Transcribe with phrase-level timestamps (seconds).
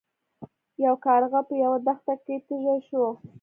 [0.85, 3.05] یو کارغه په یوه دښته کې تږی شو.